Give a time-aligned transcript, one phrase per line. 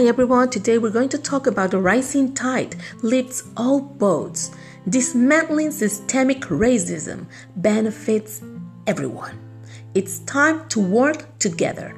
[0.00, 4.50] Hi everyone, today we're going to talk about the rising tide lifts all boats.
[4.88, 8.40] Dismantling systemic racism benefits
[8.86, 9.38] everyone.
[9.92, 11.94] It's time to work together.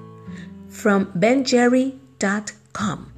[0.69, 3.12] From benjerry.com.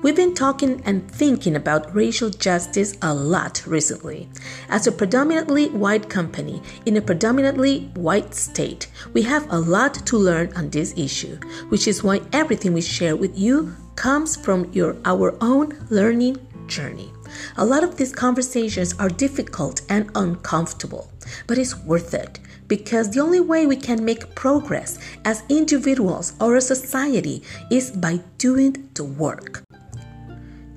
[0.00, 4.28] We've been talking and thinking about racial justice a lot recently.
[4.68, 10.16] As a predominantly white company in a predominantly white state, we have a lot to
[10.16, 11.36] learn on this issue,
[11.70, 17.12] which is why everything we share with you comes from your our own learning journey.
[17.56, 21.10] A lot of these conversations are difficult and uncomfortable,
[21.48, 26.54] but it's worth it because the only way we can make progress as individuals or
[26.54, 29.64] a society is by doing the work.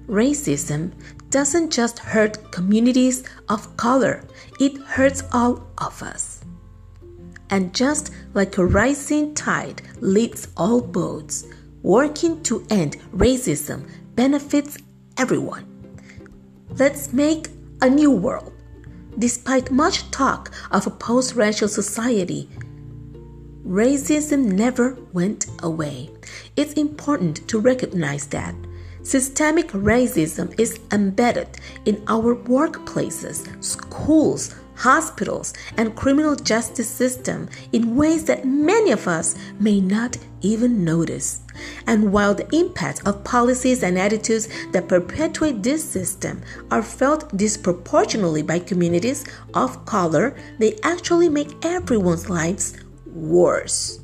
[0.08, 0.92] Racism
[1.30, 4.24] doesn't just hurt communities of color,
[4.60, 6.42] it hurts all of us.
[7.50, 11.46] And just like a rising tide lifts all boats,
[11.84, 14.78] working to end racism benefits
[15.18, 15.66] everyone.
[16.78, 17.50] Let's make
[17.82, 18.54] a new world.
[19.20, 22.50] Despite much talk of a post racial society,
[23.66, 26.10] racism never went away.
[26.56, 28.56] It's important to recognize that.
[29.04, 31.48] Systemic racism is embedded
[31.86, 39.36] in our workplaces, schools, hospitals, and criminal justice system in ways that many of us
[39.60, 41.42] may not even notice.
[41.88, 48.44] And while the impact of policies and attitudes that perpetuate this system are felt disproportionately
[48.44, 49.26] by communities
[49.56, 52.76] of color, they actually make everyone's lives
[53.06, 54.01] worse.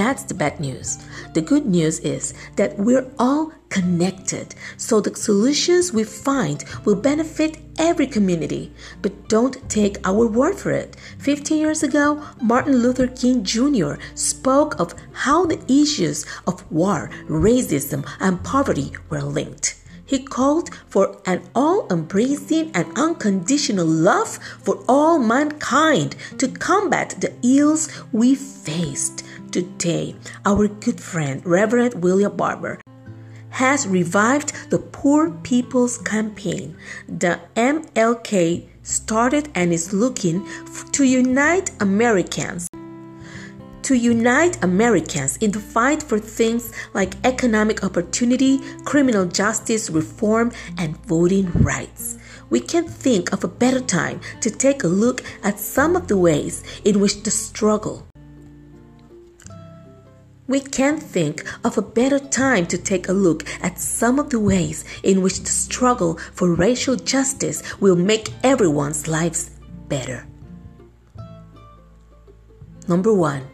[0.00, 0.96] That's the bad news.
[1.34, 7.58] The good news is that we're all connected, so the solutions we find will benefit
[7.78, 8.72] every community.
[9.02, 10.96] But don't take our word for it.
[11.18, 13.96] 50 years ago, Martin Luther King Jr.
[14.14, 19.74] spoke of how the issues of war, racism, and poverty were linked.
[20.06, 27.34] He called for an all embracing and unconditional love for all mankind to combat the
[27.42, 29.26] ills we faced.
[29.50, 30.14] Today,
[30.46, 32.78] our good friend Reverend William Barber
[33.48, 36.76] has revived the Poor People's Campaign.
[37.08, 40.46] The MLK started and is looking
[40.92, 42.68] to unite Americans.
[43.82, 50.96] To unite Americans in the fight for things like economic opportunity, criminal justice reform, and
[51.06, 52.18] voting rights
[52.50, 56.16] we can think of a better time to take a look at some of the
[56.16, 58.04] ways in which the struggle
[60.50, 64.40] we can't think of a better time to take a look at some of the
[64.40, 69.52] ways in which the struggle for racial justice will make everyone's lives
[69.86, 70.26] better.
[72.88, 73.46] Number one,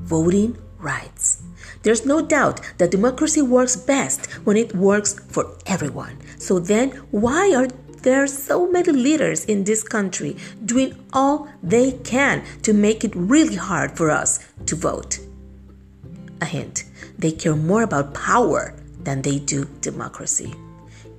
[0.00, 1.42] voting rights.
[1.82, 6.18] There's no doubt that democracy works best when it works for everyone.
[6.36, 7.68] So then, why are
[8.02, 10.36] there so many leaders in this country
[10.66, 15.18] doing all they can to make it really hard for us to vote?
[16.40, 16.84] A hint
[17.18, 20.54] they care more about power than they do democracy.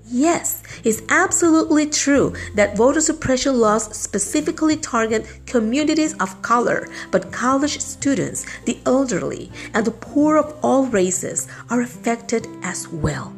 [0.10, 7.80] Yes, it's absolutely true that voter suppression laws specifically target communities of color, but college
[7.82, 13.34] students, the elderly, and the poor of all races are affected as well.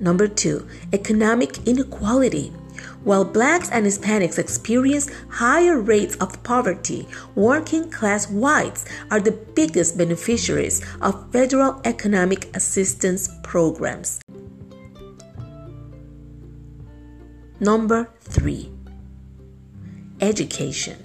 [0.00, 2.52] Number two, economic inequality.
[3.04, 9.98] While blacks and Hispanics experience higher rates of poverty, working class whites are the biggest
[9.98, 14.20] beneficiaries of federal economic assistance programs.
[17.60, 18.70] Number 3
[20.20, 20.96] Education.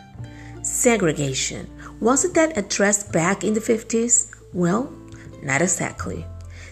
[0.61, 1.69] Segregation.
[1.99, 4.35] Wasn't that addressed back in the 50s?
[4.53, 4.93] Well,
[5.41, 6.25] not exactly.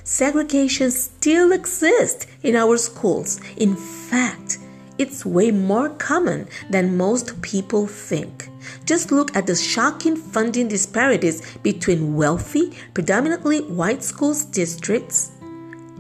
[0.04, 3.40] Segregation still exists in our schools.
[3.58, 4.45] In fact,
[4.98, 8.50] it's way more common than most people think.
[8.86, 15.32] Just look at the shocking funding disparities between wealthy, predominantly white schools districts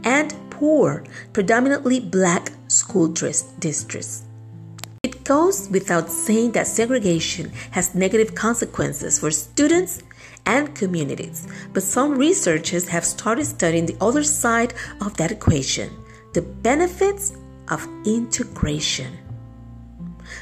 [0.03, 1.03] and poor,
[1.33, 4.23] predominantly black school districts.
[5.03, 10.01] It goes without saying that segregation has negative consequences for students
[10.45, 15.89] and communities, but some researchers have started studying the other side of that equation
[16.33, 17.31] the benefits
[17.69, 19.17] of integration.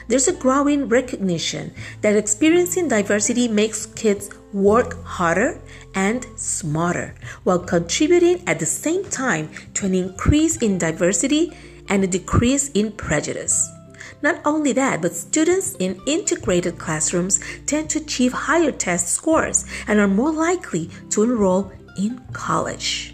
[0.07, 5.59] There's a growing recognition that experiencing diversity makes kids work harder
[5.95, 11.51] and smarter while contributing at the same time to an increase in diversity
[11.89, 13.69] and a decrease in prejudice.
[14.21, 19.99] Not only that, but students in integrated classrooms tend to achieve higher test scores and
[19.99, 23.12] are more likely to enroll in college.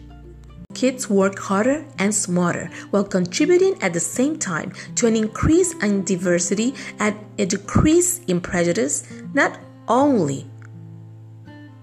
[0.75, 6.03] Kids work harder and smarter while contributing at the same time to an increase in
[6.03, 9.03] diversity and a decrease in prejudice.
[9.33, 9.57] Not
[9.87, 10.45] only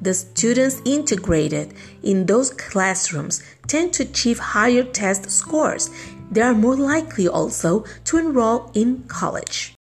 [0.01, 1.75] the students integrated
[2.05, 5.91] in those classrooms tend to achieve higher test scores,
[6.31, 9.75] they are more likely also to enroll in college.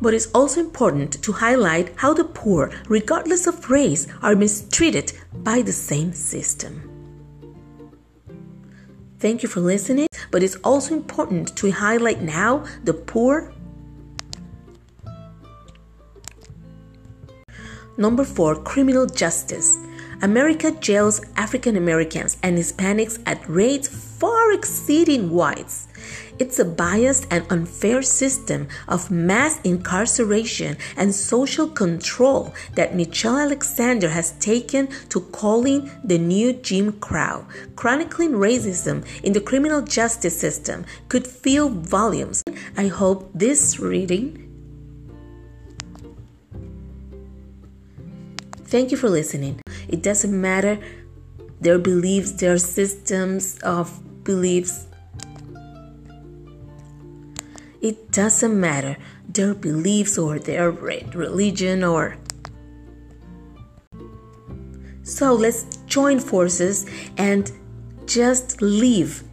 [0.00, 5.60] But it's also important to highlight how the poor, regardless of race, are mistreated by
[5.60, 6.89] the same system.
[9.20, 13.52] Thank you for listening, but it's also important to highlight now the poor.
[17.98, 19.76] Number four, criminal justice.
[20.22, 25.88] America jails African Americans and Hispanics at rates far exceeding whites.
[26.38, 34.08] It's a biased and unfair system of mass incarceration and social control that Michelle Alexander
[34.08, 37.46] has taken to calling the new Jim Crow.
[37.76, 42.42] Chronicling racism in the criminal justice system could fill volumes.
[42.76, 44.50] I hope this reading
[48.70, 49.60] Thank you for listening.
[49.88, 50.78] It doesn't matter
[51.60, 54.86] their beliefs, their systems of beliefs.
[57.80, 58.96] It doesn't matter
[59.28, 62.16] their beliefs or their religion or.
[65.02, 66.86] So let's join forces
[67.16, 67.50] and
[68.06, 69.24] just live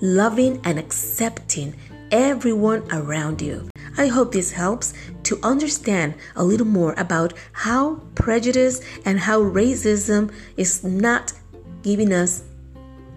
[0.00, 1.74] loving and accepting
[2.10, 3.68] everyone around you.
[3.96, 4.94] I hope this helps
[5.24, 11.32] to understand a little more about how prejudice and how racism is not
[11.82, 12.44] giving us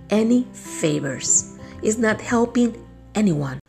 [0.10, 2.86] any favors, it's not helping
[3.16, 3.61] anyone.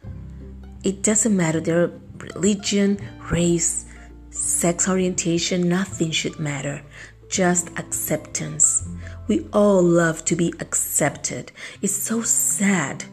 [0.85, 3.01] It doesn't matter their religion,
[3.31, 3.87] race,
[4.31, 6.83] sex orientation, nothing should matter.
[7.29, 8.89] Just acceptance.
[9.29, 11.53] We all love to be accepted.
[11.81, 13.05] It's so sad.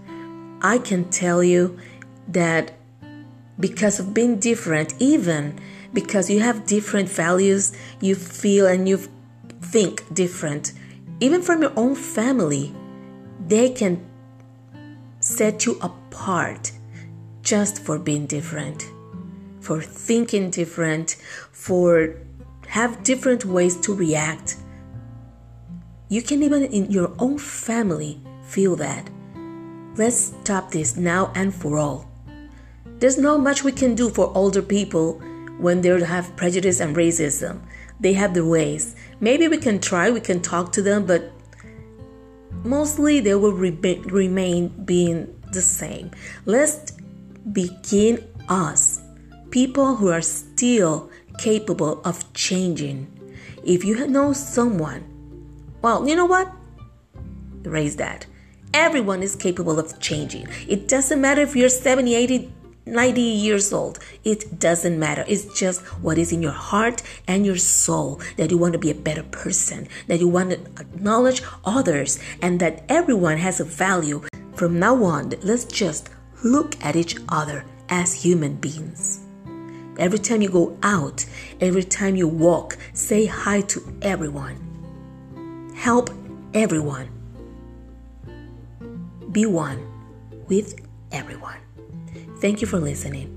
[0.61, 1.77] I can tell you
[2.27, 2.71] that
[3.59, 5.59] because of being different, even
[5.93, 7.71] because you have different values,
[8.01, 8.99] you feel and you
[9.61, 10.73] think different,
[11.19, 12.73] even from your own family,
[13.47, 14.05] they can
[15.19, 16.71] set you apart
[17.49, 18.91] just for being different,
[19.59, 21.15] for thinking different,
[21.51, 22.15] for
[22.67, 24.57] have different ways to react.
[26.09, 29.09] You can even in your own family feel that.
[29.95, 32.07] Let's stop this now and for all.
[32.99, 35.19] There's not much we can do for older people
[35.57, 37.61] when they have prejudice and racism.
[37.99, 38.95] They have their ways.
[39.19, 41.31] Maybe we can try, we can talk to them, but
[42.63, 46.11] mostly they will re- remain being the same.
[46.45, 46.98] Let's
[47.51, 49.01] begin us,
[49.51, 53.07] people who are still capable of changing.
[53.63, 55.03] If you know someone,
[55.81, 56.51] well, you know what?
[57.63, 58.25] Raise that.
[58.73, 60.47] Everyone is capable of changing.
[60.67, 62.51] It doesn't matter if you're 70, 80,
[62.85, 63.99] 90 years old.
[64.23, 65.23] It doesn't matter.
[65.27, 68.91] It's just what is in your heart and your soul that you want to be
[68.91, 74.23] a better person, that you want to acknowledge others, and that everyone has a value.
[74.53, 76.09] From now on, let's just
[76.43, 79.21] look at each other as human beings.
[79.97, 81.25] Every time you go out,
[81.59, 85.73] every time you walk, say hi to everyone.
[85.75, 86.09] Help
[86.53, 87.09] everyone.
[89.31, 89.85] Be one
[90.47, 90.75] with
[91.11, 91.57] everyone.
[92.39, 93.35] Thank you for listening.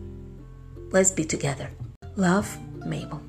[0.91, 1.71] Let's be together.
[2.17, 3.21] Love, Mabel.